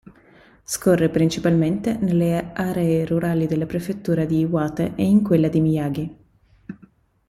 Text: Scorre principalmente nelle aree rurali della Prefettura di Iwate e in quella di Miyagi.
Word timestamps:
Scorre 0.63 1.09
principalmente 1.09 1.93
nelle 1.93 2.53
aree 2.55 3.05
rurali 3.05 3.45
della 3.45 3.67
Prefettura 3.67 4.25
di 4.25 4.39
Iwate 4.39 4.93
e 4.95 5.05
in 5.05 5.21
quella 5.21 5.47
di 5.47 5.61
Miyagi. 5.61 6.17